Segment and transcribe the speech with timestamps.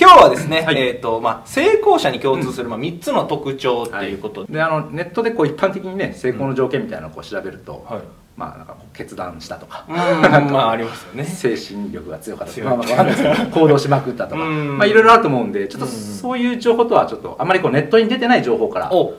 [0.00, 0.76] 今日はですね、はい。
[0.76, 4.46] えっ、と、まあ、成功者に共通する、まあ、3つの特徴っていうこと。
[4.46, 8.02] で、であのネットでこう一般的にね成功の条件みたいなのをこう調べると、はい。
[8.36, 11.24] まあなんか決断したとか、うん、まあ、ありますよね。
[11.26, 14.78] 精神力が強かったとか、まあ、 行動しまくったとか、うん。
[14.78, 15.92] まあいろいろあると思うんでちょっとうん。
[15.92, 18.92] そういう情報とはちょっとあんまりこうネットに出てない情報から。
[18.92, 19.14] お。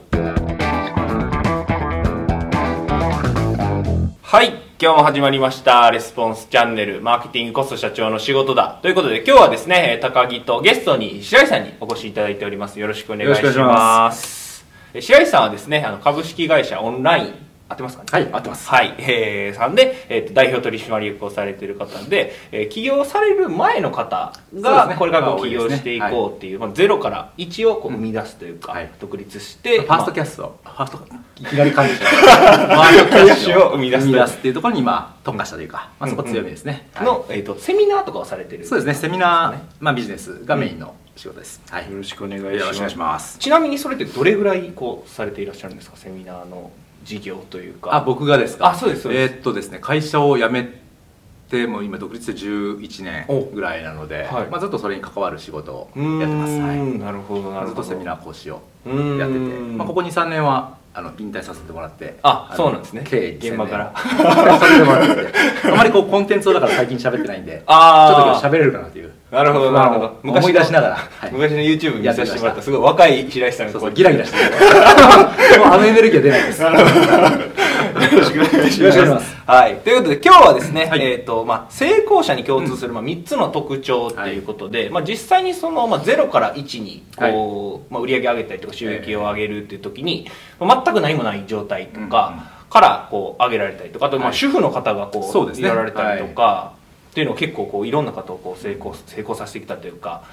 [4.22, 8.80] はい今日も始まりましたレスポンスチャンネルマーケティングコスト社長の仕事だ。
[8.82, 12.80] ということで今日はですねえー高木とゲストに白井さんにお越しいただいております。
[12.80, 14.66] よろしくお願いしまます。
[14.94, 17.34] えー白井さんはですねあの株式会社オンライン
[17.70, 18.10] 合ってますかね？
[18.12, 18.34] はい。
[18.34, 18.68] 合ってます。
[18.68, 28.90] はい、えーさんで、えーと代表取締役をされている方で、えー起業される前の方がこれから起業していこうっていう、まあ、ゼロから1をこう生み出すというか、はい。
[29.00, 31.08] 独立してファーストキャャスト、ファースト
[31.40, 37.06] いきなり感じファーストキャッシュを生み出す生み出すっていうところにまあ特化したというか、まあ、そこ強みですね、はい。
[37.06, 38.96] の、えー、とセミナーとかをされてるそうですね。
[38.96, 41.92] セミナー、まあ、ビジネスがメインの仕事です、はい。
[41.92, 42.68] よろしくお願いしよます。
[42.68, 43.38] ろしくお願いします。
[43.40, 45.98] ちなみにそれってどれぐらいこうされていらっしゃるんですか？
[45.98, 46.72] セミナーの
[47.04, 47.96] 事業というか。
[47.96, 48.70] あ僕がですか？
[48.70, 49.34] あそうですそうです。
[49.34, 50.80] えーっとですね会社を辞め
[51.50, 54.48] てもう今独立で11お年ぐらいなので、はい。
[54.50, 57.68] まあ、ずっとそれに関わる仕事をやってます、はい、なるほどなるほど。
[57.68, 63.04] ずっとセミナー講師をやってて、まあ、ここ23年はあの引退させてもらってあのそうなんですね。
[63.06, 63.94] 経営に現場から。
[63.98, 65.34] させてもらってて
[65.72, 70.20] あまりこうコンテンツをだから最近喋ってないんでちょっと今日喋れるかなというなるほどなるほど。
[70.24, 71.32] まあ思い出しながら、はい。
[71.32, 72.62] 昔の YouTube 見させてもらった。
[72.62, 74.52] すごい若い白石さんがそうこそうギラギラしてる。
[75.60, 76.62] もうあのエネルギーは出ないです。
[76.64, 78.82] よろしくお願いします。
[78.82, 79.38] よろしくお願いします。
[79.46, 79.76] はい。
[79.78, 81.02] ということで、今日はですね、はい。
[81.02, 90.28] えっ、と、まあ、成功者に共通する、まあ、3つの特徴っていうことで、まあ、実際にその、まあ、0から1に、こう、まあ、売り上げ上げたりとか収益を上げるっていう時に、
[90.60, 92.34] まあ全く何もない状態とか、
[92.70, 94.36] から、こう、上げられたりとか、あと、まあ、はい。
[94.36, 96.74] 主婦の方が、こう、やられたりとか、
[97.20, 100.24] っていうのを結構、こう、いろんな方を、こう、成功、成功させてきたというか、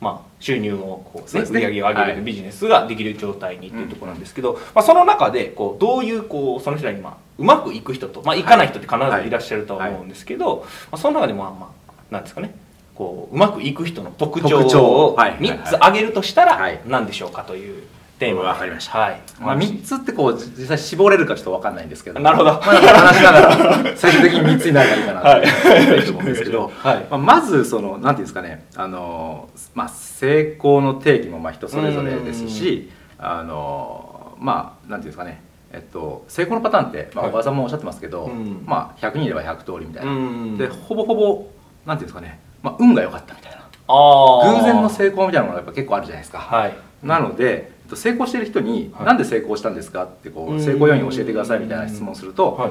[0.00, 2.20] まあ、収入をこう、ね、売り上げを上げるはい。
[2.22, 9.30] ビジネスができる状態にっていうところなんですけど、まあ、その中でこうどういうこうその人らにまあうまくいく人と、まあ、いかない人って必ずい。
[9.30, 12.54] らっしゃるとは思うんですけど、まあ、その中でもまあまあなんですかね。
[12.94, 15.32] こううまくいく人の特徴をはい。
[15.38, 16.80] 3つ挙げるとしたらはい。
[16.86, 17.82] 何でしょうかという
[18.18, 18.54] テーマ。
[18.54, 18.98] かりました。
[18.98, 19.20] はい。
[19.40, 22.20] まあ、3つってこう実際絞れるかちょっと分かんないんですけど。
[22.20, 22.50] なるほど。
[22.52, 25.20] まあ、話しながら 最終的に3つになればいいかな。
[25.20, 26.10] とはい。
[26.10, 27.06] 思うんですけど、 はい。
[27.10, 28.64] まあ、まずそのなんていうんですかね。
[28.76, 35.42] あの、まあ、成功の定義もまあ人それぞれですしあのまあなんていうんですかね。
[35.70, 37.30] えっと、成功のパターンって、まあ、はい。
[37.30, 38.62] 小川さんもおっしゃってますけど、うん。
[38.64, 41.46] まあ、100人いれば100通りみたいな、うんでほぼほぼ
[41.84, 43.58] なんていうんですかね、まあ、運が良かったみたいな。
[43.86, 46.76] 偶然の成功みたいなものがやっぱ結構あるじゃないですか、はい。
[47.02, 49.06] なのでえっと成功してる人に「はい。
[49.06, 52.70] なんで成功したんですか?」ってこう成功要因を教えてくださいみたいな質問をすると、はい。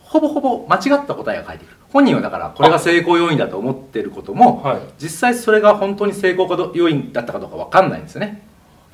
[0.00, 1.76] ほぼほぼ間違った答えが返ってくる。
[1.90, 4.78] 本人はだからこれが成功要因だと思ってることも、はい。
[4.98, 8.42] 実際それが本当に成功かど要因だったかどうか分かんないんですよね。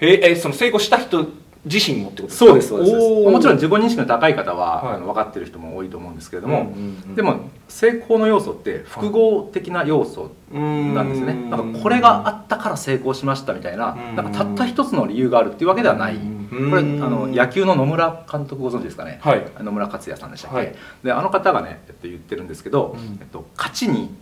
[0.00, 1.24] えーえーその成功した人
[1.64, 2.46] 自身もってことですか？
[2.46, 2.92] そうですそうです。
[3.30, 4.94] もちろん自己認識の高い方は、はい。
[4.96, 11.50] あの分かってる人も多いと思うんですけれども、うんうんうんでも成功の要素って複合的な要素なんですね、うん。
[11.50, 14.16] なんかこれがあったから成功しましたみたいな,、うん。
[14.16, 16.70] なんかたった一つの理由があるっていうわけではない、うん。
[16.70, 19.44] これあの野球の野村監督ご存知ですかね、はい。
[19.58, 20.74] 野村克也さんでしたっけ、はい。
[21.02, 23.18] であの方がね、えっと、言ってるんですけど、うん。
[23.20, 24.14] えっと、勝ちに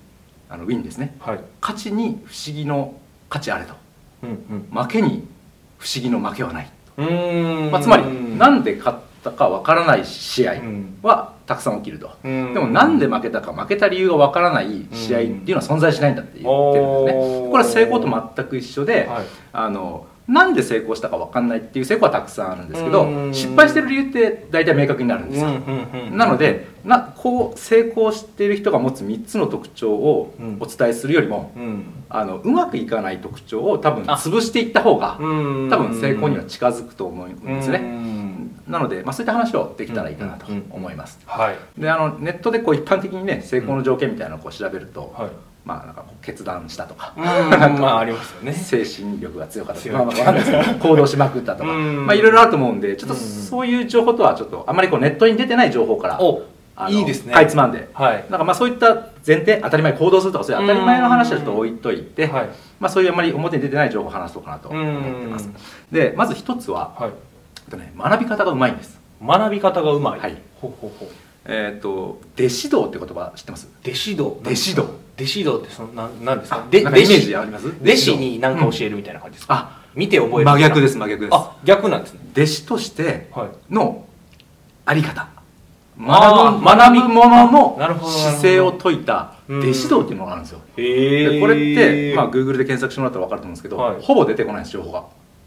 [0.49, 1.17] あのウィンですね。
[1.19, 1.41] はい。
[1.61, 2.95] 勝ちに不思議の
[3.29, 3.75] 勝ちあれと。
[4.23, 4.69] うん。
[4.73, 5.27] 負けに
[5.79, 6.71] 不思議の負けはない、
[7.01, 8.03] まあ、つまり
[8.37, 12.55] なんで勝ったかわからない試合うんはたくさん起きると、うん。
[12.55, 17.51] でもなんで負けたか負けた理由がわからない試合っていうのは存在しないんだって言ってるんですね。
[17.51, 19.27] これは成功と全く一緒で、はい。
[19.53, 23.35] あのなんで成功したかわかんないっていう成功はたくさんあるんですけどうん。
[23.35, 25.51] 失敗してる理由って大体明確になるんですよ、
[26.13, 30.57] なのでなこう成功している人が持つ3つの特徴をうん。
[30.61, 31.85] お伝えするよりも、うん。
[32.09, 34.17] あのうまくいかない特徴を多分あ。
[34.17, 35.71] 潰していった方がうん。
[35.71, 38.51] 多分成功には近づくと思うんですうねん。
[38.69, 41.19] なので、まあ、そういった話をできたらいいかなと思います。
[41.27, 41.81] はい。
[41.81, 45.31] であのネットでこう一般的にね成功の条件みたいなのをこう調べると、はい
[45.65, 47.25] まあなんか決断したとか、うん
[47.81, 48.53] まあありますよね。
[48.55, 50.45] 精神力が強かったとか、まあ、かんない。
[50.45, 52.07] ですけど行動しまくったとか、うん。
[52.07, 53.21] まあいろいろあると思うんでちょっとうん。
[53.21, 57.33] そういう情報とはちょっとあまりこうネットに出てない情報からいいですね。
[57.33, 57.89] かいつまんで。
[57.95, 58.25] はい。
[58.29, 58.95] なんかまあそういった
[59.25, 62.49] 前提当たり前行動するとかそういう当たり前の話はちょっと置いといて、はい
[62.81, 64.69] まあ、そういうあまり表に出てない情報を話そうかなと。
[64.69, 65.49] 思ってます
[65.93, 67.11] でまず一つは、はい。
[67.71, 69.01] とね、学び方がうまいんです。
[69.25, 70.21] 学び方がうまい。
[70.21, 70.37] はい。
[70.61, 71.09] ほうほうほう
[71.45, 73.69] えっ、と弟子道って言葉知ってます？
[73.85, 74.27] 弟子道。
[74.43, 74.83] 弟子道。
[75.15, 76.57] 弟子道ってそのなんなんですか？
[76.57, 77.69] あなんかイメージあります？
[77.69, 78.17] 弟子。
[78.17, 81.35] に何か教えるみたいな感じですか、あ見て覚える真逆です真逆です。
[81.35, 82.21] あ逆なんですね。
[82.33, 83.75] 弟子としてはい。
[83.75, 84.07] の
[84.87, 85.29] あり方。
[85.99, 90.61] 学ぶあー学ぶものの姿勢を説いた弟子道っていうのがあるんですよ。
[90.79, 94.01] へでこれって、まあ、Google で検索してもらったら分かると思うんですけど、はい。
[94.01, 95.05] ほぼ出てこないんです情報が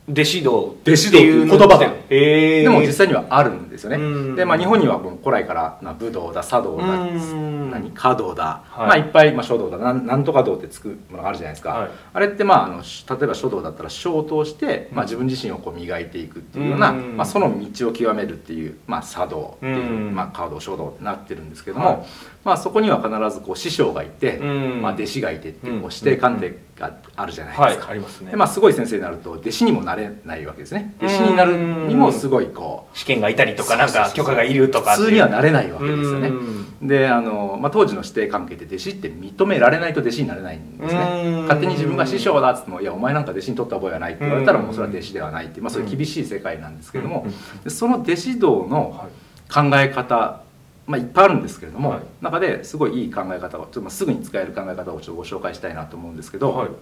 [0.08, 3.98] 弟子道弟子道っていう言葉がへえでも実際にはあるんですよね。
[3.98, 4.00] う
[4.34, 4.36] ん。
[4.36, 7.72] で、まあ、日本にはこの古来から、まあ、武道だ茶道だうん。
[7.72, 8.88] 何華道だ、はい。
[8.88, 11.90] まあ、いっぱい、まあ、書道だなんなんとか道ってつくものがあるじゃないですか、はい。
[12.14, 17.18] あれって、まあ、あのし例えば書道だったら書を通して、まあ、自分自身をこう磨いていくっていうような、うん。
[17.18, 20.16] まあ、その道を極めるっていう、まあ、茶道っていう、うん。
[20.16, 22.06] まあ、華道書道ってなってるんですけども、はい
[22.46, 24.82] まあ、そこには必ずこう師匠がいて、うん。
[24.84, 27.92] まあ、弟子がいてっていうこう師弟関係があるじゃないはいですか。
[27.92, 28.30] ありますね。
[28.30, 30.94] でまあ、すごい先生になると弟子にもなれないわけですね。
[31.00, 36.28] 弟子になるにもすごいこう試験がいたりとかなんか許可がいるとか普通にはなれないわけですよね。
[36.28, 36.88] うん。
[36.88, 41.00] であの、まあ、当時の師弟関係って弟子って認められないと弟子になれないんですうん。
[41.00, 44.66] ね勝手に自分が師匠だっつっても「いやお前なんか弟子に取った覚えはない」って言われたらうん。
[44.66, 47.26] もうそれは弟子ではないっていう、まあ、そういう厳しい世界なんですけども。
[47.68, 49.10] その弟子道のはい。
[49.48, 50.42] 考え方
[50.88, 52.00] まあ、いっぱいあるんですけれども、はい。
[52.22, 56.68] 中ですごいいい考え方をちょっとまあすぐに使える考え方をちょっとご紹介したいなと思うんですけど、はい。
[56.68, 56.74] 例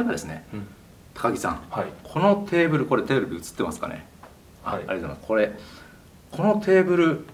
[0.00, 0.66] えばですねうん。
[1.14, 1.86] 高木さんはい。
[2.04, 4.06] このテーブルこれテレビ映ってますかね？
[4.64, 4.80] あ,、はい。
[4.80, 5.26] ありがとうございます。
[5.26, 5.52] これ
[6.30, 7.24] このテーブル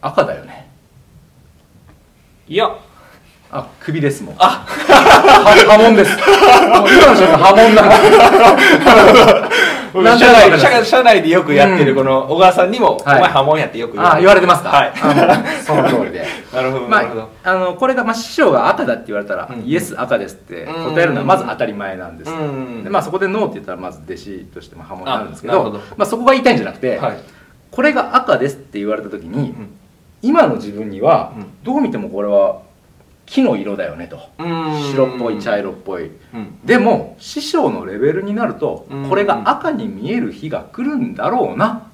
[0.00, 0.70] 赤だよね？
[2.46, 2.78] いや
[3.50, 4.34] あ首ですもん。
[4.38, 4.66] あ。
[4.66, 6.10] は波紋です。
[6.18, 7.74] 今の瞬間波紋
[10.04, 11.96] なん社内社社内でよくやってるうん。
[11.96, 13.20] この小川さんにも「おはい。
[13.22, 14.68] 前波紋や」ってよくあ言われてますか。
[14.68, 14.92] はい。
[14.94, 16.26] あその通りで。
[16.52, 19.60] なるほどまあ、あのこれが、まあ、師匠が赤だって言われたら、うん。
[19.66, 22.84] イエス赤ですって答えるのはまず当たり前なんです、うん。
[22.84, 25.80] でまあ、そこでノーって言ったらまず弟子としても波紋になるんですけどど。
[25.96, 27.18] まあ、そこが言いたいんじゃなくて、はい。
[27.70, 29.70] これが赤ですって言われた時に、うん。
[30.20, 31.46] 今の自分にはうん。
[31.64, 32.60] どう見てもこれは
[33.28, 34.18] 木の色だよねと。
[34.38, 34.82] うん。
[34.90, 36.06] 白っぽい茶色っぽい。
[36.06, 36.58] うん。
[36.64, 39.08] でも師匠のレベルになるとうん。
[39.08, 41.84] これが赤に見える日が来るんだろうな。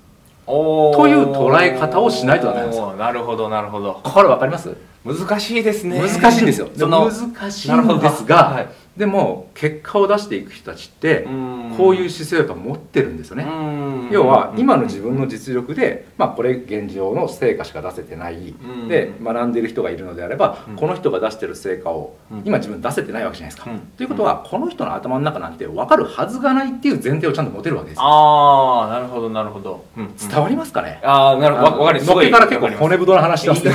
[0.46, 2.92] という捉え方をしないとダメなんですよ。
[2.96, 4.00] なるほどなるほど。
[4.02, 4.76] これ分かります？
[5.04, 5.98] 難しいですね。
[6.00, 6.68] 難しいんですよ。
[6.76, 7.10] 難
[7.50, 11.74] しいんですが、はいでも結果を出していく人たちってうん。
[11.76, 14.08] こういう姿勢をやっぱ持ってるんですよね、うん。
[14.12, 18.88] 要は今の自分の実力で、まあ、これ現状の成果しか出せてない、ん。
[18.88, 20.76] で学んでいる人がいるのであれば、うん。
[20.76, 22.42] この人が出してる成果をうん。
[22.44, 23.70] 今自分出せてないわけじゃないですか。
[23.70, 23.80] うん。
[23.80, 28.04] ということはこの人の頭の中なんて分かるはずがないっていう前提をちゃんと持てるわけですよ。
[28.04, 30.04] ああなるほどなるほど、うん。
[30.04, 31.66] うん伝わりますかね、ああなるほど。
[31.72, 33.48] わわかるのっけから結構骨太な話して。
[33.50, 33.72] ますね。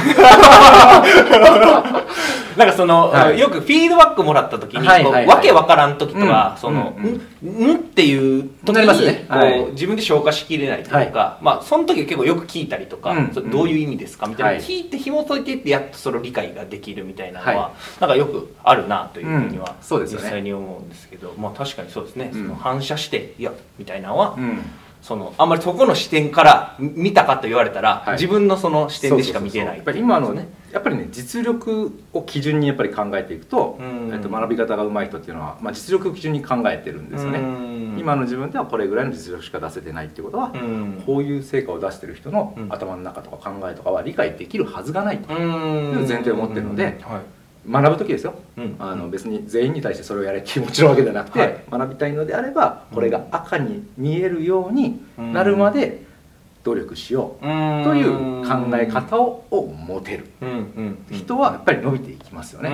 [2.57, 3.39] なんかその、はい。
[3.39, 5.35] よくフィードバックもらった時に、はいはいはい。
[5.37, 6.61] わけわからん時とか、うん。
[6.61, 7.67] その、うん。
[7.67, 13.31] んんっていう時なりますに、ねこうはい自分で消化しきれないというか、まあその時は結構よく聞いたりとか、うん。
[13.33, 14.61] それどういう意味ですかみたいな、はい。
[14.61, 19.83] 聞いて紐解いていってやっとその理解ができるみたいなのは、はなんかよくあるなというふうには、うん。
[19.83, 20.25] そうですよね。
[20.25, 22.41] 実際に思うんですけど、まあ確かにそうですね、うん。
[22.43, 24.61] その反射していやみたいなのは、うん
[25.01, 28.13] そのあんまりそこの視点から見たかと言われたら、はい。
[28.13, 29.77] 自分のその視点でしか見てない。
[29.77, 34.11] やっぱり今のねやっぱりね実力を基準にやっぱり考えていくと,、うん。
[34.13, 37.97] えっと学び方が上手い人っていうのは、まあ、実力を基準に考えてるんですよね、うん。
[37.97, 41.03] 今の自分ではこれぐらいの実力しか出せてないってことは、うん。
[41.05, 42.67] こういう成果を出してる人のうん。
[42.71, 45.41] 頭の中とか考えとかは理解できるはずがないと、うん。
[45.41, 45.45] い
[46.03, 48.35] う前提を持ってるのではい学ぶ時ですよ。
[48.57, 48.75] うん。
[48.79, 51.63] あの別に全員に対してそれをやれっていうもちろんわけではなくて、はい。
[51.69, 56.03] 学びたいのであればこれが赤に見えるようになるまで
[56.63, 57.47] 努力しようと
[57.95, 60.25] いう考え方をを持てる。
[61.11, 62.69] 人はやっぱり伸びていきますようね。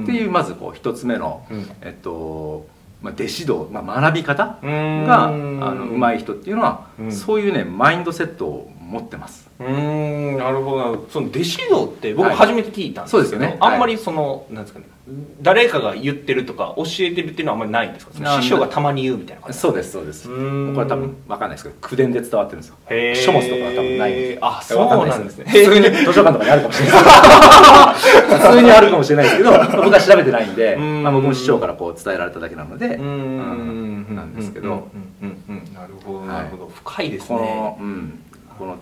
[0.00, 0.02] ん。
[0.02, 1.66] っていうまずこう一つ目の、うん。
[1.82, 2.66] えっと
[3.00, 5.04] まあ、弟子道、まあ、学び方うん。
[5.06, 7.12] があの上手い人っていうのは、うん。
[7.12, 9.47] そういうねマインドセットを持ってます。
[9.60, 12.36] うーんなるほどその弟子道って僕はい。
[12.36, 13.56] 初めて聞いたんですけど、そうですよね。
[13.60, 14.86] あんまりその、なんですかね
[15.40, 18.40] 誰かが言ってるとか教えてるっていうのはあんまりないんですか？
[18.42, 20.28] 師匠がたまに言うみたいな感じそうですそうです。
[20.28, 20.34] こ
[20.82, 22.76] れ多分わかんないですけど口伝で伝わってるんですよ。
[23.16, 25.44] 書物とかは多分ないんであそうなんですね。
[25.50, 27.02] 普通に 図書館とかにあるかもしれない。
[27.02, 29.50] です普通にあるかもしれないですけど
[29.82, 31.02] 僕は調べてないんで、うん。
[31.02, 34.12] まあ、僕も師匠からこう伝えられただけなので、うん。
[34.12, 34.88] んなんですけど、
[35.74, 38.20] なるほどはいなるほど、深いですこねの,、うん、
[38.58, 38.76] この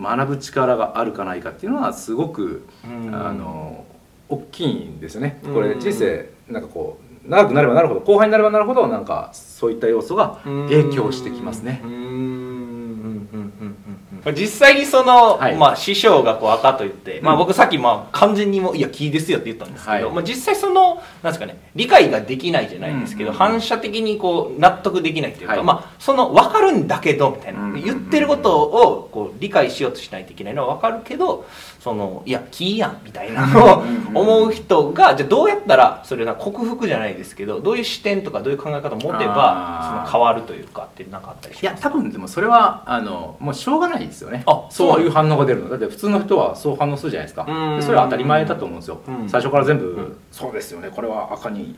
[0.00, 3.14] 学ぶ力があるかないかっていうのはすごく、うん。
[3.14, 3.84] あの
[4.28, 5.40] 大きいんですよね。
[5.44, 5.54] うん。
[5.54, 11.86] これ人生なんかこう長くなればなるほど後輩になればなるほどなんかそういった要素が影響してきますねう。
[11.86, 15.56] ーんうんうんうんうん実際にその、はい。
[15.56, 17.38] まあ、師匠がこう赤と言って、まあ、うん。
[17.38, 20.14] 僕さっきまあ完全にもういや木ですよって言ったんですけど、はい。
[20.14, 23.36] まあ、実際そのなんですかね理解ができないじゃないですけど、うん。
[23.36, 25.64] 反射的にこう納得できないというか、はい。
[25.64, 27.82] まあ、その分かるんだけどみたいな、うん。
[27.82, 31.46] 言ってることをこう理解しようとしないといけないのは分かるけど
[31.86, 44.42] そのいや木やんみたいなのをうん思う人がじゃあどうやったらそれな克服じゃないですけどどういう視点とかどういう考え方を持てばその変わるというかってなんかあったりしいやます多分でもそれはあのもうしょうがないですよね。
[44.46, 45.68] あそういう反応が出るの。
[45.68, 47.44] だって普通の人はそう反応するじゃないですか。
[47.80, 49.00] それは当たり前だと思うんですよ。
[49.06, 49.28] うん。
[49.28, 50.16] 最初から全部、うん。
[50.32, 50.90] そうですよね。
[50.90, 51.76] これは赤に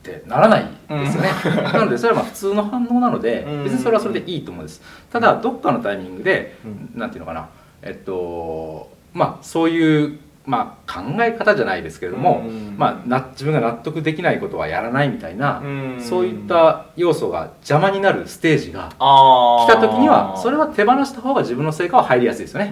[0.00, 1.30] ってならないですよね、
[1.72, 3.64] なのでそれはまあ普通の反応なのでうん。
[3.64, 4.82] 別にそれはそれでいいと思うんです。
[5.12, 6.98] ただどっかのタイミングでうん。
[6.98, 7.48] なんていうのかな。
[7.82, 12.74] えっとまあそういうまあ、考え方じゃないですけれども、うん。
[12.76, 15.96] まあ、な自分が納得できないことはやらないみたいな、うん。
[15.98, 22.70] そういった要素が邪魔になるステージがあ来た時にはそれはは手放した方が自分の成果は入りやすいですよね、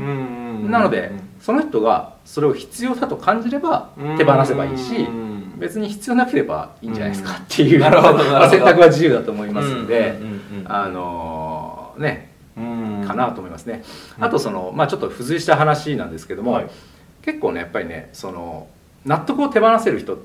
[0.68, 5.06] なのでその人がそれを必要だと感じれば手放せばいいし
[5.58, 8.50] 別に必要なければいいんじゃないですかっていうなるほどなるほど。
[8.50, 13.82] 選択は自由だと思いますのでうんうんうんうんあのねうんかなと思いますね。
[14.18, 14.24] うん。
[14.24, 16.70] あとそのまあちょっと付随した話なんですけどもはい。
[17.22, 18.68] 結構ねやっぱりねその
[19.04, 20.16] 納得を手放せる人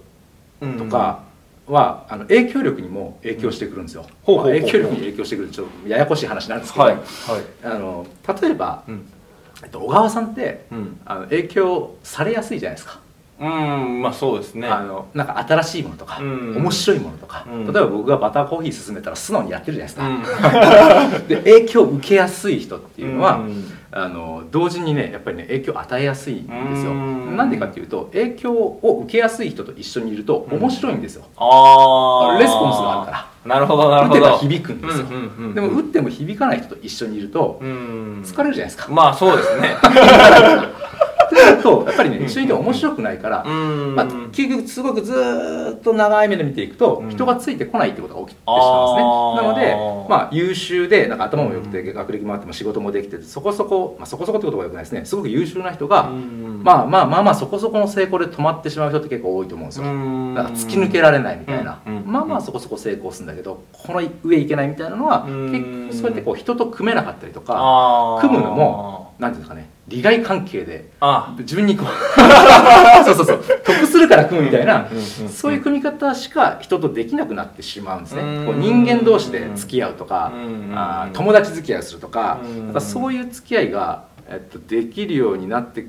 [0.60, 1.24] とか
[1.67, 5.50] は、あの影響力にも影響してくるんですよ、まあ影響力に影響してくる。
[5.50, 6.96] ちょっとややこしい話なんですけど、はい。
[6.96, 7.03] はい。
[7.63, 8.07] あの
[8.41, 9.05] 例えば、うん。
[9.63, 11.00] えっと、小川さんってうん。
[11.05, 13.00] あの影響されやすいじゃないですか、
[13.39, 14.67] うんまあそうですね。
[14.67, 16.58] あのなんか新しいものとか、うん。
[16.58, 17.65] 面白いものとか、うん。
[17.65, 23.72] 例えば僕がバターコーヒー勧めたら素直にやってるじゃないですか、 で影響を受けやすい人っていうのは、うん。
[23.89, 26.91] あの同時にねやっぱりね影響を与えやすいんですよ。
[26.91, 27.38] うん。
[27.38, 33.27] なんでかっていうと影響を受けやすい人と一緒にいると面白いんですよ、ああレスポンスがあるから。
[33.46, 34.20] なるほどなるほど。
[34.20, 35.53] 打てば響くんですよ、うんうんうんうん。
[35.53, 38.24] でも打っても響かない人と一緒にいるとうん。
[38.25, 39.77] 疲れるじゃないですか、まあそうですね
[41.27, 47.10] ってなるとやっぱりね一緒にいて面白くないから、うんまあ、結局すごくずーっと長い目で見ていくと、うん。
[47.10, 49.72] 人がついてこないってことが起きてしまうんですね。
[49.72, 55.05] なので、まあ、優秀でなんか頭も良くて学歴もあっても仕事もできててそこそこ、まあ、そこそこってことがよくないですね。
[55.05, 60.34] すごく優秀な人が、うんまあまあまあまあそこそこの成功で止まってしまう人って結構多いと思うんですよ、うん。
[60.34, 65.51] だから突き抜けられないみたいな、うんまあまあそこそこ成功するんだけどこの上いけないみたいなのは、うん。
[65.89, 71.88] 結構そうやってこう人と組めなかったりとか組むのもなんていうんですかね利害関係であ自分にこう
[73.05, 74.88] そうそうそう得するから組むみたいな、
[75.29, 78.45] そういう組み方しか人とできなくなってしまうんですね、うん。
[78.45, 82.39] こう人間同士で付き合うとか、うんあー友達付き合いをするとか,、
[82.74, 85.88] かそういう付き合いが、えっと、できるようになって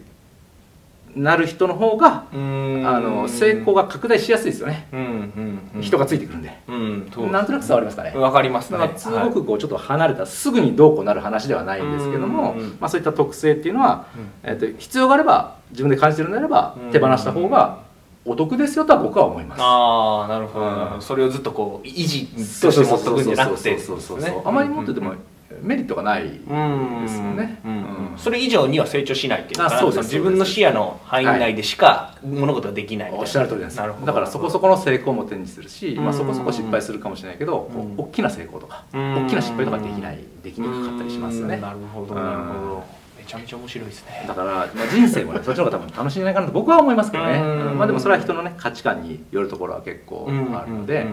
[1.18, 2.82] なる人の方が、うん。
[2.87, 5.82] あの成功が拡大しやすいですよね、うんうんうん。
[5.82, 8.78] 人がついてくるんで、うんそうなんとなく伝わりますかね、わかりますね。
[8.78, 14.06] だからすごくこうちょっと離れたすぐにどうこうなる話ではないんですけども、うんまあ、そういった特性っていうのは、
[14.44, 14.50] うん。
[14.50, 16.92] えっと必要があれば自分で感じてるのであればうん。
[16.92, 17.80] 手放した方が
[18.25, 19.62] お得ですよとは僕は思います。
[19.62, 21.00] ああなるほど。
[21.00, 22.26] それをずっとこう維持
[22.60, 25.14] として持っとくんじゃなくてそうそうそうそうあまり持ってても
[25.62, 27.61] メリットがないですようんね。
[27.64, 27.73] うん
[28.12, 28.19] うん。
[28.19, 33.76] それ以上には成長しないっていうのか自分の視野の範囲内でしか物事ができないおっしゃる通りです。
[33.76, 39.26] だからそこそこの成功も手にするし、まあ、うんそこそこ失敗するかもしれないけど、大きな成功とか、うん。
[39.26, 41.55] 大きな失敗とかできないできにくかったりしますよね。
[41.55, 41.61] うん。
[41.62, 42.76] なるほどうんなるほど。
[42.76, 42.98] め
[43.28, 44.25] ちゃめちゃ面白いですね。
[44.26, 47.38] だから、まあ、人生もねそっちの方が多分楽しいんじゃないかなと僕は思いますけどね、
[47.75, 51.06] まあ、でもそれは人のね価値観によるところは結構あるので、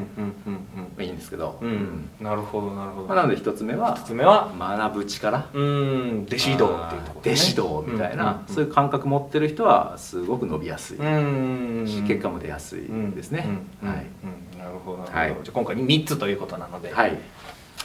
[0.97, 2.09] いいんですけど、うん。
[2.21, 3.07] なるほどなるほど。
[3.07, 4.51] まあ、なので一つ目は一つ目は？
[4.57, 6.25] 学ぶ力うん。
[6.27, 7.31] 弟子道っていうところね。
[7.31, 8.53] 弟子道みたいな、うん。
[8.55, 11.85] そういう感覚持ってる人はすごく伸びやすい、うん。
[11.85, 12.81] し結果も出やすい
[13.13, 13.47] ですね、
[13.83, 13.89] うん。
[13.89, 14.05] はい、
[14.53, 14.59] うん。
[14.59, 15.19] なるほどなるほど。
[15.19, 15.29] はい。
[15.29, 16.93] じゃあ今回3つということなので。
[16.93, 17.17] はい、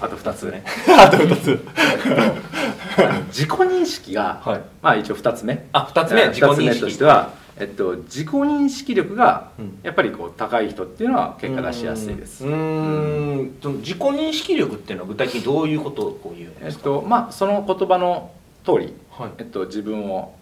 [0.00, 0.64] あと2つね。
[0.98, 1.60] あと2つ。
[3.28, 4.60] 自己認識が、はい。
[4.82, 5.66] まあ一応2つ目。
[5.72, 9.78] あ2つ目えー自己認二つ目と識しては、えっと、自己認識力がうん。
[9.82, 13.56] やっぱりこう高い人っていうのは結果出しやすいです、うーん。
[13.62, 18.30] その自己認識力っていうのは具体的にどういうことをこう言うんえっですか、とまあその言葉の
[18.64, 19.30] 通り、はい。
[19.38, 20.34] えっと、自分を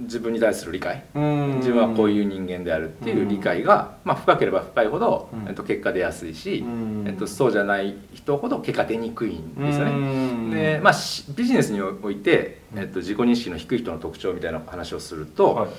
[0.00, 1.04] 自分に対する理解。
[1.14, 5.48] 自自分はこういう人間であるっていう理解が、まあ、深ければ深いほど、うん。
[5.48, 7.04] えっと、結果出やすいし、うん。
[7.06, 10.48] えっと、そうじゃない人ほど結果出にくいんですよね。
[10.48, 15.70] ねでまあ、しビジネスにおいて、えっと、自己認識の低い人の特徴みたいな話をすると、はい、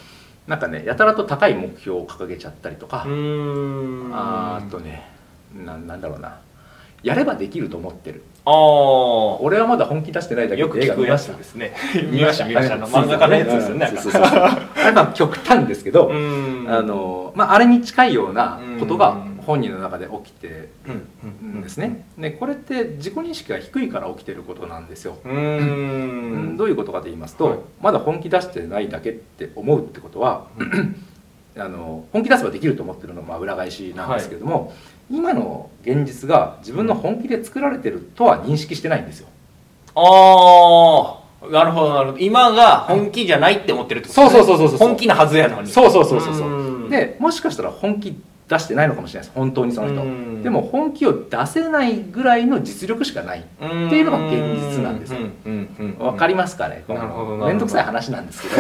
[0.48, 5.10] なんかねやたらと高い目標を掲げちゃったりとか、あとね
[5.56, 6.40] ななんだろうな。
[7.04, 9.38] やればできると思ってるあー。
[9.42, 11.74] 俺はまだ本気出してないだけよく聞くやつ見まですね。
[12.12, 12.76] 見ました見ました。
[12.76, 14.24] 漫画家のやつですよねそうそうそう。
[14.24, 16.66] そうあれまあ極端ですけど、うん。
[16.70, 22.06] あのまあ、あれに近いようなことがうん本人の中で起きてうんるんですね。
[22.18, 25.18] でこれって自己認識が低いから起きてることなんですよ。
[25.24, 26.58] うーん。
[26.58, 27.58] どういうことかと言いますと、はい。
[27.82, 30.48] まだ本気出してないだけって思うってことは、
[31.58, 34.74] あの本気出せばできると思ってるのはまあ裏返しなんですけども、
[35.10, 39.28] 今の現実が自分の本気で作られてるとは認識してないんですよ。
[39.96, 42.20] ああなるほどなるほど。
[42.20, 44.88] 今が本気じゃないって思ってるってことそうそうそうそうそう。
[44.88, 45.70] 本気なはずやのに。
[45.70, 46.48] そうそうそうそうそう。
[46.50, 46.90] うん。
[46.90, 49.38] でもしかしたら本気出してないのかもしれないです。
[49.38, 50.44] 本当にその人、うん。
[50.44, 53.40] でも本気を出せないぐらいの実力しかない。
[53.40, 54.36] っていうのが現
[54.78, 55.20] 実なんですよ。
[56.00, 56.84] わかりまますかね？
[56.88, 57.46] なるほどなるほど。
[57.46, 58.56] 面倒くさい話なんですけど。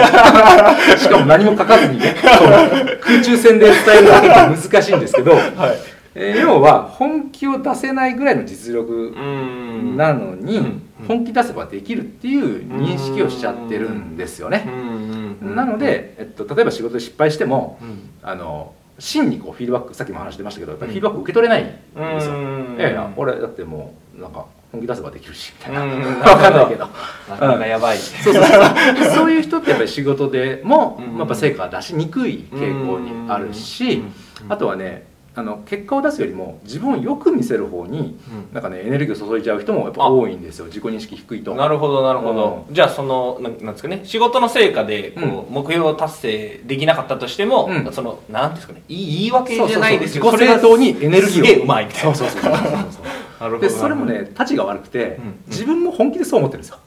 [0.97, 5.41] しかも何も書かずに空中戦で伝えるだけって難しいんですけど、はい。
[5.45, 9.95] えー要は本気を出せないぐらいの実力うん。
[9.97, 10.81] なのにうん。
[11.07, 14.67] 本気出せばできるっていう認識をしちゃってるんですよね。
[15.41, 18.09] なので、えっと、例えば仕事で失敗してもうん。
[18.23, 22.33] あの真にこうフィードバックさっきも話出ましたけどやっぱりフィードバック受け取れないんですよ。
[22.33, 22.75] うん。
[22.79, 25.83] いやいや俺だってもうなんか本気出せばできるしみたいな。
[25.83, 26.01] うん。
[26.01, 26.87] 分かんないけど。
[27.29, 27.97] なかやばい。
[27.97, 29.05] そうそうそう。
[29.15, 31.17] そういう人ってやっぱり仕事でも、うん。
[31.17, 34.03] やっぱ成果が出しにくい傾向にあるし、
[34.49, 35.05] あとはね
[35.37, 38.17] あの結果を出すよりも自分をよく見せる方に
[38.51, 40.65] なんかねエネルギーを注いじゃう人もやっぱ多いんですよ。
[40.65, 41.53] 自己認識低いと。
[41.53, 44.01] なるほどなるほど、じゃあそのなんなんですかね。
[44.03, 47.93] 仕事の成果でこう、目標を達成できなかったとしても、うん。
[47.93, 48.81] そのなんですかね。
[48.87, 50.39] 言い言い訳じゃないですけどそう。
[50.39, 51.29] そうそう自己正当にエネルギーを。
[51.29, 52.15] すげえうまいみたいな。
[52.15, 52.61] そうそうそうそう。
[52.61, 55.35] そ うなるほどでそれもねたちが悪くて、うん。
[55.47, 56.79] 自分も本気でそう思ってるんですよ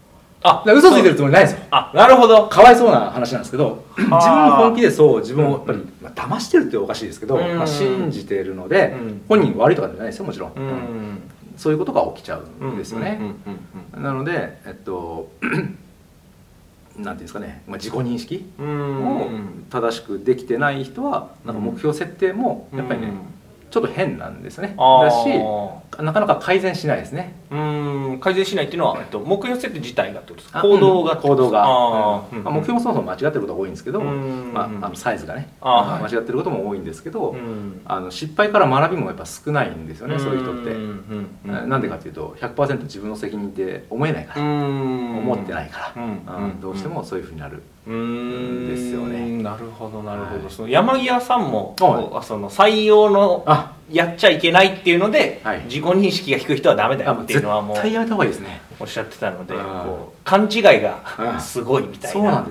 [0.42, 1.61] あ嘘ついてるつもりないですよ。
[1.70, 2.49] あなるほど。
[2.49, 7.59] かわいそうな話なんですけど自分も本気でそう自分をやっぱり、まあ、騙してるっておかしいですけど、うん。
[7.59, 9.23] まあ、信じてるので、うん。
[9.28, 11.23] 本人悪いとかじゃないですよもちろん、うん。
[11.56, 13.20] そういうことが起きちゃうんですよね、
[13.94, 15.30] なのでえっと
[16.97, 19.28] なんていうんですかね、まあ、自己認識を
[19.70, 23.12] 正しくできてない人はなんか目標設定もやっぱりね、
[23.70, 24.75] ちょっと変なんですね。
[24.76, 25.26] だし
[26.02, 27.35] なかなか改善しないですね。
[27.50, 30.59] うん改善しないっていうのは、えっと、目標設定自体がってことですか？
[30.61, 31.64] あ行動が、うん行動が。
[31.64, 32.37] あー。
[32.37, 32.45] うん。
[32.45, 35.49] まあ目標もそもそも間違ってることが多いんですけど、うんまあ、あのサイズがね。
[35.62, 37.80] 間違ってることも多いんですけど、うん。
[37.85, 45.19] あの失敗から学びもやっぱ少ないんですよね、そういう人って、なんでかっていうと100%自分の責任って思えないから、うん。
[45.19, 48.69] 思ってないから、どうしてもそういうふうになる、うーん。
[48.69, 49.42] ですよね。
[49.42, 50.52] なるほどなるほど、はい。
[50.52, 52.25] その山際さんも、はい。
[52.25, 55.62] その採用のあやっちゃいけないっていうので、はい。
[55.64, 58.61] 自己認識が低い人はダメだよっていうのはもう対やめた方がいいですね。
[58.78, 62.44] おっしゃってたので、うんこう勘違いがすごいみたいな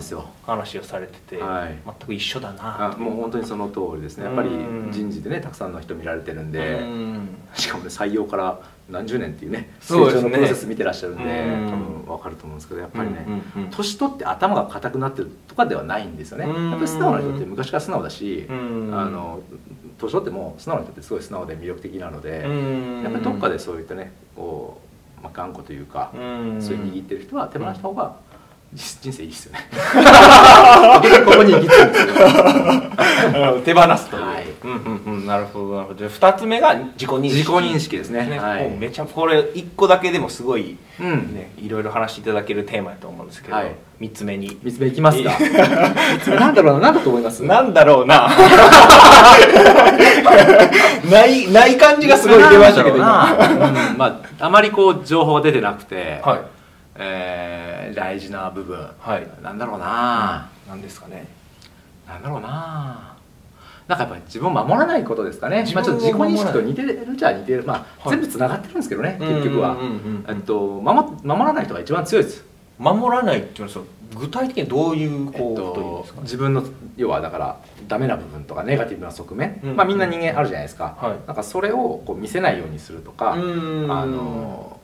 [0.46, 1.78] 話をされてて、はい。
[1.86, 2.94] 全く一緒だな。
[2.94, 4.26] あもう本当にその通りですね。
[4.26, 4.92] やっぱりうん。
[4.92, 7.30] 人事でねたくさんの人見られてるんで、うん。
[7.54, 11.70] しかもね採用から何十年っていうね成長のプロセス見てらっしゃるんでうん。
[11.70, 13.70] 多分分かると思うんですけどやっぱりね、うんうん。
[13.70, 16.46] 年取って頭が硬くなってるとかではないんですよね。
[16.46, 16.70] うん。
[16.72, 18.92] やっぱり素直な人って昔から素直だし、うん。
[18.94, 19.40] あの
[20.00, 23.04] 年取っても素直な人ってすごい素直で魅力的なので、うん。
[23.04, 24.82] やっぱりどっかでそういったねこ
[25.20, 26.62] う、まあ、頑固というか、うん。
[26.62, 28.16] そういう握ってる人は手放した方が
[28.74, 29.60] 人生いいですよね。
[31.26, 32.06] ここに行き着くんです
[33.38, 33.62] よ。
[33.66, 34.46] 手放すという、はい。
[34.64, 35.26] うんうんうん。
[35.26, 36.06] なるほどなるほど。
[36.06, 37.38] 2つ目が自己認識。
[37.38, 38.28] 自己認識ですね。
[38.28, 38.38] ね。
[38.38, 38.70] はい。
[38.70, 41.34] めちゃこれ1個だけでもすごい、うん。
[41.34, 43.76] ね、いろいろ話していただけるテーマだと思うんですけど、はい。
[44.02, 44.60] 3つ目に。
[44.64, 45.30] 三つ目いきますか。
[45.32, 47.44] 三つ目なんだろうな何だと思います。
[47.44, 48.30] なんだろうな。
[51.10, 53.08] ないない感じがすごい出ましたけどう今。
[53.08, 53.48] な
[53.92, 53.98] うん。
[53.98, 56.40] まああまりこう情報が出てなくて、はい。
[56.96, 59.28] えー大事な部分、はい。
[59.42, 61.28] なんだろうな、なんですかね。
[62.08, 63.16] なんだろうな。
[63.88, 65.62] なんかやっぱり自分を守らないことですかね。
[65.62, 68.18] 自まあ、ちょっと自己認識と似てるじゃ似てる、まあはい。
[68.18, 69.90] 全部つながってるんですけどね結局は、うんうんうん。
[69.90, 72.46] うんえっと、守守らない人が一番強いです、
[72.80, 76.64] 守らないっていうのは具体的にどういうえっこうこと言うんですか、自分の
[76.98, 79.76] 要はだからダメな部分とかネガティブな側面、うん。
[79.76, 81.28] まあ、みんな人間あるじゃないですか、はい。
[81.28, 83.92] なんかそれをこう見せないようにするとか、うん。
[83.92, 84.80] あの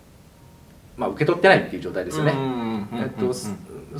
[0.97, 2.33] まあ、受け取ってないっていう状態ですよね、
[2.93, 3.33] えっと、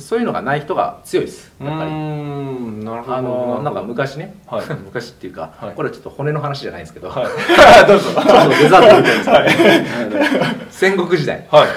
[0.00, 1.52] そういうのがない人が強いです。
[1.60, 1.90] やっぱり。
[1.90, 2.84] うん。
[2.84, 3.16] なるほど。
[3.16, 4.66] あのなんか向昔ね、はい。
[4.84, 5.74] 昔っていうか、はい。
[5.74, 7.24] これはちょっと骨の話じゃないんですけど、はい。
[7.88, 8.10] どうぞ。
[8.12, 11.46] ちょっとデザートみたいですけど、あの戦国時代。
[11.50, 11.68] はい。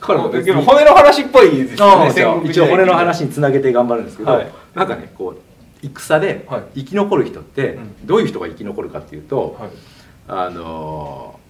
[0.00, 2.10] これもでも骨の話っぽいですよね。
[2.10, 4.48] 一応一応骨の話につなげて頑張るんですけど、はい。
[4.74, 6.62] なんかねこう戦ではい。
[6.76, 8.06] 生き残る人ってうん。
[8.06, 9.70] どういう人が生き残るかっていうと、はい。
[10.28, 11.47] あのー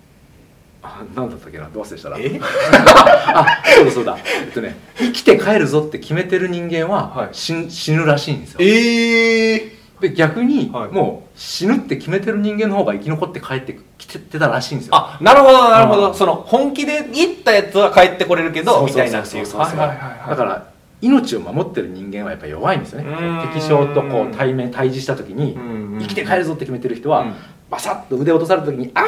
[1.00, 2.16] あなんだったっけなどう忘れしたら。
[2.18, 2.40] え？
[2.42, 4.18] あそうだそうだ。
[4.44, 7.28] えっとね生きて帰るぞって決めてる人間は、はい。
[7.32, 8.58] 死ん死ぬらしいんですよ。
[8.60, 10.88] ええで逆に、はい。
[10.90, 14.94] もう死ぬって決めてる人間の方が生き残って帰ってきてたらしいんですよ。
[14.94, 16.14] あなるほどなるほど、うん。
[16.14, 19.78] その本気で言ったやつは帰ってこれるけどみたいなっていうそうそうそうそう。
[19.80, 20.68] はいはいはいはいだから
[21.00, 23.06] 命を守ってる人間はやっぱり弱いんですよね。
[23.08, 23.14] う
[23.46, 27.34] ん敵将とこう対面対峙した時にうん生きて帰るぞって決めてる人は、うん
[27.70, 29.04] バサッと腕を落とされた時に「あー!」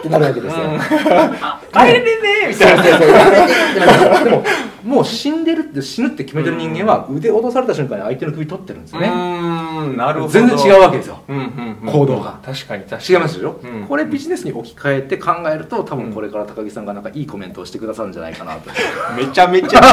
[0.00, 0.78] ってなるわけですよ、うん。
[1.72, 2.06] 帰れね
[2.44, 4.24] えみたいな。
[4.24, 4.44] で も
[4.84, 10.32] もう死んでるって死ぬって決めてる人間は腕を落とされた瞬間に相手の首取ってるんですよね、うーんなるほど。
[10.32, 11.18] 全然違うわけですよ。
[11.28, 11.92] うんうんうん。
[11.92, 12.38] 行動が。
[12.44, 13.14] 確かに確かに。
[13.14, 13.86] 違いますでしょ、うん。
[13.86, 18.70] これビジネスに置き換えて考えると多分これから高木さんがなんかいいコメントをしてくださるんじゃないかなと。
[19.16, 19.88] めちゃめちゃめ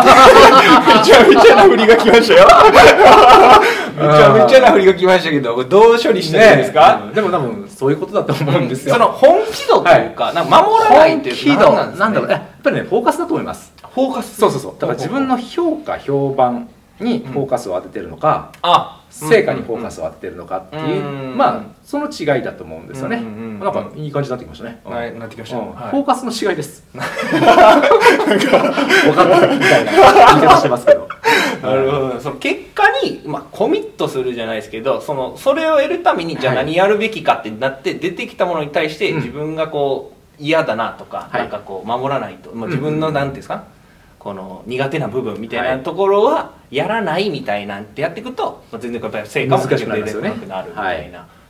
[1.04, 2.47] ちゃめちゃな振りが来ましたよ。
[2.47, 7.08] ち ゃめちゃな振りが来ましたけどどう処理したらいいですか、ね。
[7.08, 11.71] うんでも多分そういうことだと思うんですよ、その本気度というか,、なんか守らないという本気度。
[11.71, 12.29] かなんだろう。
[12.29, 13.73] やっぱりねフォーカスだと思います。
[13.93, 14.39] フォーカス。
[14.39, 14.73] そうそうそう。
[14.73, 24.91] だから自分の評価評判にフォーカスを当ててるのか、あ成果にフォーカスを当ててるのかっていう、うんまあその違いだと思うんですよね、うんうんうんなんかいい感じになってきましたね、うん。
[24.91, 25.73] はいなってきました、うん。
[25.73, 25.91] はい。
[25.91, 26.84] フォーカスの違いです。
[26.91, 27.05] 分か
[27.77, 27.81] っ
[29.39, 31.08] たみたいな言い方してますけど
[31.65, 32.19] なるほど。
[32.19, 36.65] その結果に、まあ、コミットするじゃないですけどそのそれを得るためにじゃあはい。
[36.65, 39.17] 何やるべきかってなって出てきたものに対してうん。
[39.17, 41.41] 自分がこう嫌だなとか、はい。
[41.41, 43.65] なんかこう守らないと、ま自分のなんていうんですか、
[44.19, 51.44] この苦手な部分みたいなところはやらないみたいなんてやっていくと、まあ、全然やっぱり成果も難しくなるみたいな、うんうんうんうん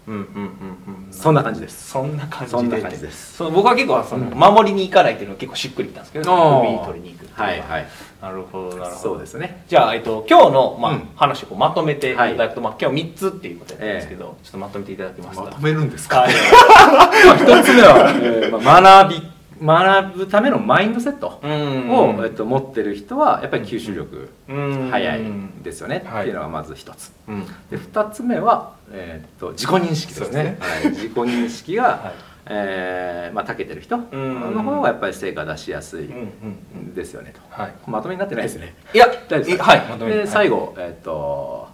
[1.12, 1.89] そんな感じです。
[1.91, 2.60] そんな感じで。
[2.60, 3.34] そんな感じです。
[3.38, 4.38] その僕は結構その、うん。
[4.38, 7.50] 守りに行かないっていうのは結構しっくりきたんですけど首取りに行くっていうのは。
[7.50, 7.88] はいはい。
[8.22, 8.96] なるほどなるほど。
[8.98, 9.63] そうですね。
[9.68, 11.08] じゃあ、えっと、今日の、まあうん。
[11.15, 15.58] 話をこうまとめていただくと、まあ、今日3つっていうことなんですけど、ちょっとまとめていただけますか？
[15.60, 16.32] めるんですはい。
[17.41, 21.89] 一つ目は、えーまあ、学び学ぶためのマインドセットうん。
[21.89, 24.89] を、えっと、持ってる人はやっぱり吸収力うん。
[24.91, 26.22] 早いんですよね、はい。
[26.22, 27.12] っていうのがまず一つ。
[27.28, 27.46] うん。
[27.70, 30.58] で二つ目は、えーっと自己認識ですね。
[30.60, 32.13] はい、自己認識が、はい。
[32.48, 34.54] えーまあ、長けてる人ん。
[34.54, 36.10] の方がやっぱり成果出しやすい
[36.94, 37.41] ですよねと。
[37.50, 38.76] はい、まとめになってないですね。
[38.94, 39.80] いや大丈夫ですはい。
[39.89, 41.74] まとめで最後、えーっと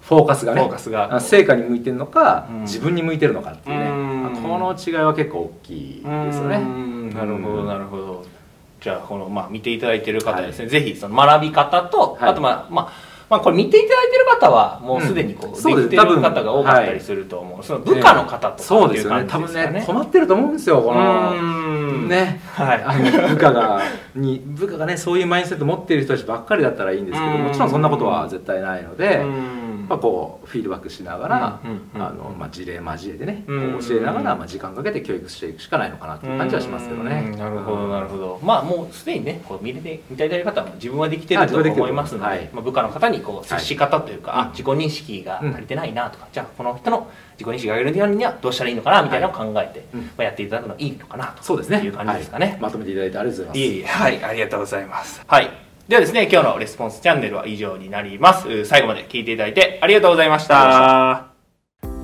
[0.00, 0.62] フォーカスがね。
[0.62, 1.14] フォーカスが。
[1.16, 2.60] あ成果に向いてるのか、うん。
[2.62, 4.40] 自分に向いてるのかっていうね。
[4.42, 6.56] この違いは結構大きいですよね。
[6.56, 7.66] うんなるほどうん。
[7.66, 8.24] なるほど。
[8.80, 12.30] じゃあこの、まあ、見ていただいてる方はですね、ぜひその学び方と、はい。
[12.30, 15.54] あとまあまあまあ、これ見ていただいてる方はもうすでにこう、うん。
[15.54, 19.26] できてる方が多かったりすると思う、その部下の方とかっていうそうですよね。
[19.28, 22.08] 多分ね困ってると思うんですよこのうん。
[22.08, 22.40] ね。
[22.54, 22.82] はい。
[22.82, 23.82] あの部下が
[24.16, 27.42] に部下がねそういうマインドセット持っている人たちばっかりだったらいいんですけどうん。
[27.44, 29.59] もちろんそんなことは絶対ないので、うん
[29.90, 31.60] まあ、こうフィードバックしながら、
[32.52, 37.30] 事例交えてね、教えながら、まあ、時間かけて教育していくしかないのかなっていう感じはしますけどね。
[37.32, 37.36] うん。
[37.36, 38.40] なるほどなるほど。
[38.40, 42.48] まあもうすでにねこう見れて見たいたい方は自分はできてると思いますので、はい。
[42.52, 50.02] まあ、部下の方にこう接し方というか、はいあ自己認識が足りてないなとか、じゃあこの人の自己認識が上げるようにはどうしたらいいのかなみたいなのを考えて、うん。
[50.02, 51.80] まあ、やっていただくのいいのかなとそうですね。
[51.80, 52.46] いう感じですかね。
[52.46, 52.58] はい。
[52.60, 53.72] まとめていただいてありがとうございます。
[53.72, 55.22] いえいえ、はい、ありがとうございます。
[55.26, 55.69] はい。
[55.90, 58.48] ではですね、今日のレスポンスチャンネルは以上になります。
[58.48, 61.32] う最後まで聞いていただいてありがとうございました。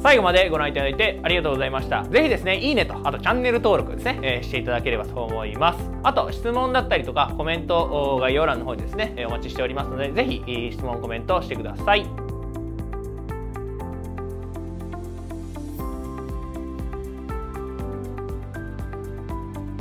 [0.03, 2.03] 最後までご覧いただいてありがとうございました。
[2.03, 5.79] ぜひですね、いいねと、あとチャンネル登録ですね、えーしていただければと思います。
[6.03, 7.77] あと、質問だったりとか、コメント、
[8.17, 12.26] お概要欄の方にですね、えーお待ちしておりますので、ぜひ、えー質問、コメントしてください。